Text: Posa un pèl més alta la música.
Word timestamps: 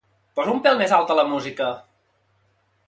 Posa 0.37 0.53
un 0.53 0.61
pèl 0.67 0.79
més 0.79 0.95
alta 1.01 1.19
la 1.21 1.27
música. 1.35 1.71